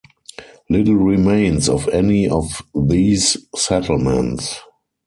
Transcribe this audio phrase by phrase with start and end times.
[0.67, 4.59] Little remains of any of these settlements.